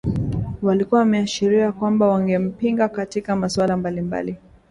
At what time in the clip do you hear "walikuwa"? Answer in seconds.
0.61-0.99